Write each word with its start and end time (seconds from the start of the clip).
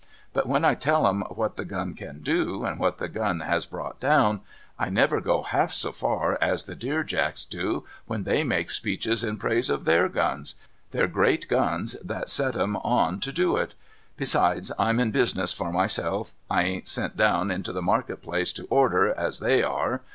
But 0.33 0.47
when 0.47 0.65
I 0.65 0.73
tell 0.73 1.05
'em 1.07 1.21
what 1.29 1.57
the 1.57 1.63
gun 1.63 1.93
can 1.93 2.21
do, 2.23 2.65
and 2.65 2.79
what 2.79 2.97
the 2.97 3.07
gun 3.07 3.41
has 3.41 3.67
brought 3.67 3.99
down, 3.99 4.41
I 4.79 4.89
never 4.89 5.21
go 5.21 5.43
half 5.43 5.73
so 5.73 5.91
far 5.91 6.39
as 6.41 6.63
the 6.63 6.73
Dear 6.73 7.03
Jacks 7.03 7.45
do 7.45 7.85
when 8.07 8.23
they 8.23 8.43
make 8.43 8.71
speeches 8.71 9.23
in 9.23 9.37
praise 9.37 9.69
of 9.69 9.85
their 9.85 10.09
guns 10.09 10.55
•—their 10.91 11.07
great 11.07 11.47
guns 11.47 11.95
that 12.03 12.29
set 12.29 12.57
'em 12.57 12.77
on 12.77 13.19
to 13.19 13.31
do 13.31 13.55
it. 13.57 13.75
Besides, 14.17 14.71
I'm 14.79 14.99
in 14.99 15.11
business 15.11 15.53
for 15.53 15.71
myself: 15.71 16.33
I 16.49 16.63
ain't 16.63 16.87
sent 16.87 17.15
down 17.15 17.51
into 17.51 17.71
the 17.71 17.83
market 17.83 18.23
place 18.23 18.51
to 18.53 18.65
order, 18.71 19.07
as 19.13 19.39
they 19.39 19.61
are. 19.61 20.01